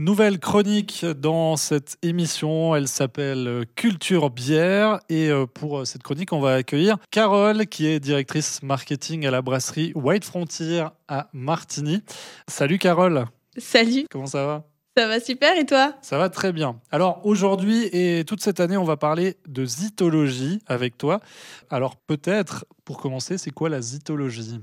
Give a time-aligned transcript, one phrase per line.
[0.00, 4.98] Nouvelle chronique dans cette émission, elle s'appelle Culture Bière.
[5.08, 9.40] Et euh, pour cette chronique on va accueillir Carole qui est directrice marketing à la
[9.40, 12.02] brasserie White Frontier à Martigny.
[12.48, 13.26] Salut Carole.
[13.56, 14.06] Salut.
[14.10, 14.73] Comment ça va?
[14.96, 15.94] Ça va super et toi?
[16.02, 16.80] Ça va très bien.
[16.92, 21.20] Alors aujourd'hui et toute cette année, on va parler de zytologie avec toi.
[21.68, 24.60] Alors peut-être, pour commencer, c'est quoi la zytologie?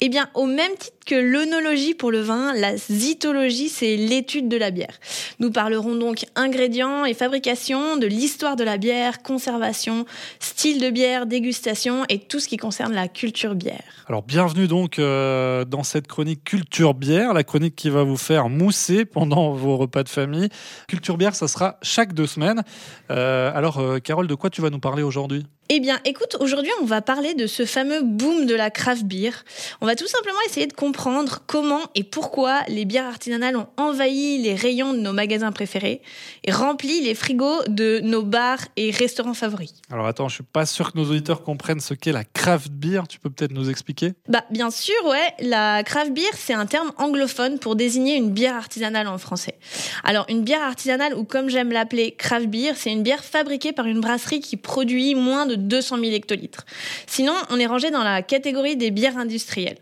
[0.00, 4.56] Eh bien, au même titre que l'œnologie pour le vin, la zytologie, c'est l'étude de
[4.56, 4.98] la bière.
[5.38, 10.06] Nous parlerons donc ingrédients et fabrication, de l'histoire de la bière, conservation,
[10.40, 14.04] style de bière, dégustation et tout ce qui concerne la culture bière.
[14.08, 18.48] Alors bienvenue donc euh, dans cette chronique culture bière, la chronique qui va vous faire
[18.48, 20.48] mousser pendant vos repas de famille.
[20.88, 22.62] Culture bière, ça sera chaque deux semaines.
[23.10, 25.46] Euh, alors, euh, Carole, de quoi tu vas nous parler aujourd'hui?
[25.68, 29.32] Eh bien, écoute, aujourd'hui, on va parler de ce fameux boom de la craft beer.
[29.80, 34.38] On va tout simplement essayer de comprendre comment et pourquoi les bières artisanales ont envahi
[34.38, 36.00] les rayons de nos magasins préférés
[36.44, 39.74] et rempli les frigos de nos bars et restaurants favoris.
[39.90, 43.02] Alors attends, je suis pas sûr que nos auditeurs comprennent ce qu'est la craft beer.
[43.06, 44.14] Tu peux peut-être nous expliquer?
[44.26, 45.34] Bah, bien sûr, ouais.
[45.40, 49.58] La craft beer, c'est un terme anglophone pour désigner une bière artisanale en français.
[50.02, 53.86] Alors, une bière artisanale, ou comme j'aime l'appeler, craft beer, c'est une bière fabriquée par
[53.86, 56.64] une brasserie qui produit moins de 200 000 hectolitres.
[57.06, 59.78] Sinon, on est rangé dans la catégorie des bières industrielles.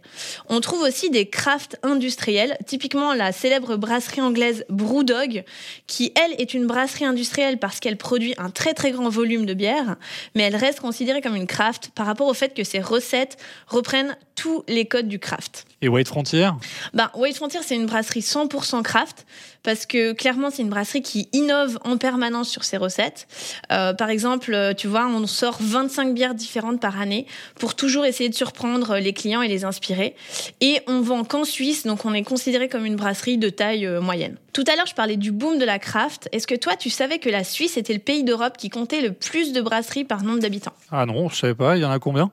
[0.48, 5.44] On trouve aussi des crafts industriels, typiquement la célèbre brasserie anglaise Brewdog,
[5.86, 9.54] qui elle est une brasserie industrielle parce qu'elle produit un très très grand volume de
[9.54, 9.96] bière,
[10.34, 14.16] mais elle reste considérée comme une craft par rapport au fait que ses recettes reprennent
[14.34, 15.66] tous les codes du craft.
[15.82, 16.48] Et White Frontier?
[16.94, 19.26] Bah, White Frontier, c'est une brasserie 100% craft
[19.62, 23.26] parce que clairement, c'est une brasserie qui innove en permanence sur ses recettes.
[23.72, 27.26] Euh, par exemple, tu vois, on sort 25 bières différentes par année
[27.58, 30.14] pour toujours essayer de surprendre les clients et les inspirer.
[30.60, 34.00] Et on vend qu'en Suisse, donc on est considéré comme une brasserie de taille euh,
[34.00, 34.36] moyenne.
[34.52, 36.30] Tout à l'heure, je parlais du boom de la craft.
[36.32, 39.12] Est-ce que toi, tu savais que la Suisse était le pays d'Europe qui comptait le
[39.12, 40.72] plus de brasseries par nombre d'habitants?
[40.90, 41.76] Ah non, je savais pas.
[41.76, 42.30] Il y en a combien?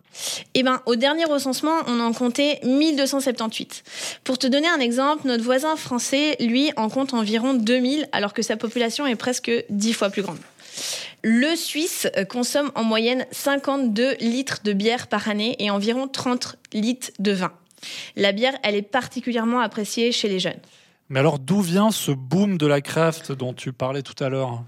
[0.55, 3.83] Eh ben, au dernier recensement, on en comptait 1278.
[4.23, 8.43] Pour te donner un exemple, notre voisin français, lui, en compte environ 2000, alors que
[8.43, 10.37] sa population est presque 10 fois plus grande.
[11.23, 17.11] Le Suisse consomme en moyenne 52 litres de bière par année et environ 30 litres
[17.19, 17.53] de vin.
[18.15, 20.59] La bière, elle est particulièrement appréciée chez les jeunes.
[21.09, 24.63] Mais alors, d'où vient ce boom de la craft dont tu parlais tout à l'heure?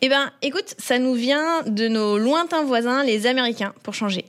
[0.00, 4.24] Eh bien, écoute, ça nous vient de nos lointains voisins, les Américains, pour changer.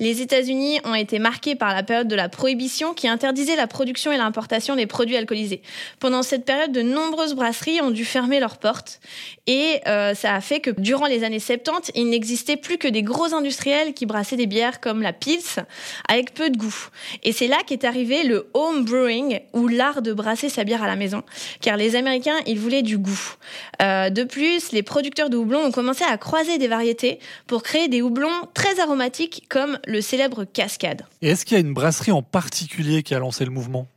[0.00, 4.12] Les États-Unis ont été marqués par la période de la prohibition qui interdisait la production
[4.12, 5.62] et l'importation des produits alcoolisés.
[6.00, 9.00] Pendant cette période, de nombreuses brasseries ont dû fermer leurs portes
[9.46, 13.02] et euh, ça a fait que durant les années 70, il n'existait plus que des
[13.02, 15.64] gros industriels qui brassaient des bières comme la Pils
[16.08, 16.88] avec peu de goût.
[17.22, 20.86] Et c'est là qu'est arrivé le home brewing ou l'art de brasser sa bière à
[20.86, 21.22] la maison,
[21.60, 23.36] car les Américains, ils voulaient du goût.
[23.80, 27.18] Euh, de plus, les producteurs de houblon ont commencé à croiser des variétés
[27.48, 31.02] pour créer des houblons très aromatiques comme le célèbre Cascade.
[31.22, 33.88] Et est-ce qu'il y a une brasserie en particulier qui a lancé le mouvement?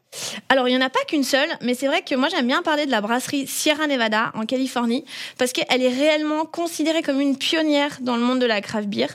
[0.50, 2.62] Alors, il n'y en a pas qu'une seule, mais c'est vrai que moi, j'aime bien
[2.62, 5.06] parler de la brasserie Sierra Nevada en Californie,
[5.38, 9.08] parce qu'elle est réellement considérée comme une pionnière dans le monde de la craft beer.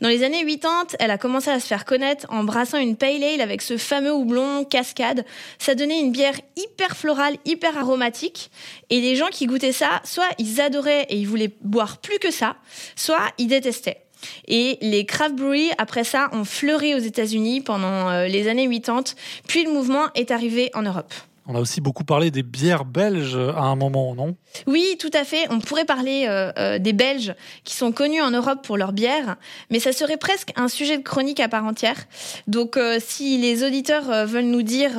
[0.00, 3.22] Dans les années 80, elle a commencé à se faire connaître en brassant une pale
[3.22, 5.24] ale avec ce fameux houblon cascade.
[5.58, 8.50] Ça donnait une bière hyper florale, hyper aromatique.
[8.90, 12.30] Et les gens qui goûtaient ça, soit ils adoraient et ils voulaient boire plus que
[12.30, 12.56] ça,
[12.96, 14.07] soit ils détestaient.
[14.46, 19.14] Et les craft breweries, après ça, ont fleuri aux États-Unis pendant euh, les années 80,
[19.46, 21.12] puis le mouvement est arrivé en Europe.
[21.50, 24.36] On a aussi beaucoup parlé des bières belges à un moment, non?
[24.66, 25.46] Oui, tout à fait.
[25.48, 27.34] On pourrait parler euh, euh, des Belges
[27.64, 29.36] qui sont connus en Europe pour leurs bières,
[29.70, 32.04] mais ça serait presque un sujet de chronique à part entière.
[32.48, 34.90] Donc, euh, si les auditeurs veulent nous dire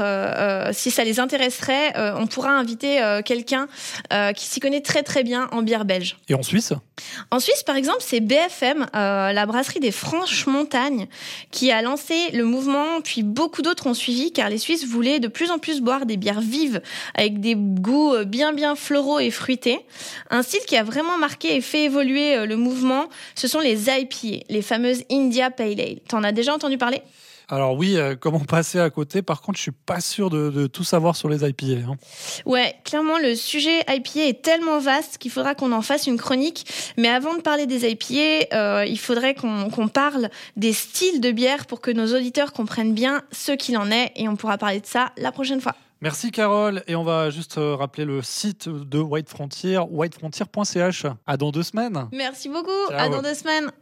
[0.72, 3.68] si ça les intéresserait, on pourra inviter quelqu'un
[4.36, 6.18] qui s'y connaît très très bien en bière belge.
[6.30, 6.74] Et en Suisse?
[7.32, 11.08] En Suisse, par exemple, c'est BFM, la brasserie des Franches Montagnes,
[11.52, 15.28] qui a lancé le mouvement, puis beaucoup d'autres ont suivi, car les Suisses voulaient de
[15.28, 16.82] plus en plus boire des bières vive,
[17.16, 19.80] avec des goûts euh, bien bien floraux et fruités.
[20.30, 23.90] Un style qui a vraiment marqué et fait évoluer euh, le mouvement, ce sont les
[23.90, 26.00] IPA, les fameuses India Pale Ale.
[26.08, 27.02] T'en as déjà entendu parler?
[27.50, 30.84] Alors oui, euh, comment passer à côté Par contre, je suis pas sûr de, tout
[30.84, 31.90] savoir sur les IPA.
[31.90, 31.96] Hein.
[32.46, 36.66] Ouais, clairement, le sujet IPA est tellement vaste qu'il faudra qu'on en fasse une chronique.
[36.98, 41.82] Mais avant de parler des IPA, il faudrait qu'on parle des styles de bière pour
[41.82, 44.12] que nos auditeurs comprennent bien ce qu'il en est.
[44.16, 45.76] Et on pourra parler de ça la prochaine fois.
[46.02, 46.82] Merci Carole.
[46.88, 51.06] Et on va juste euh, rappeler le site de White Frontier, whitefrontier.ch.
[51.28, 52.08] À dans deux semaines.
[52.14, 52.70] Merci beaucoup.
[52.90, 53.70] À dans deux semaines.